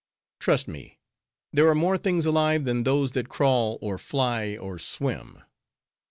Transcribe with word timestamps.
Trust 0.39 0.67
me, 0.67 0.97
there 1.53 1.67
are 1.67 1.75
more 1.75 1.95
things 1.95 2.25
alive 2.25 2.65
than 2.65 2.81
those 2.85 3.11
that 3.11 3.29
crawl, 3.29 3.77
or 3.83 3.99
fly, 3.99 4.57
or 4.57 4.79
swim. 4.79 5.43